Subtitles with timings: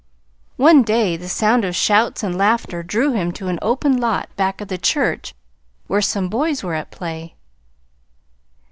[0.57, 4.59] One day the sound of shouts and laughter drew him to an open lot back
[4.59, 5.35] of the church
[5.85, 7.35] where some boys were at play.